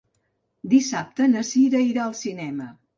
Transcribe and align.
Dissabte 0.71 1.29
na 1.37 1.47
Cira 1.53 1.85
irà 1.93 2.05
al 2.11 2.21
cinema. 2.27 2.77